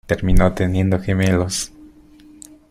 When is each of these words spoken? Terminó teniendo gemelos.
Terminó 0.07 0.51
teniendo 0.55 0.97
gemelos. 0.97 1.71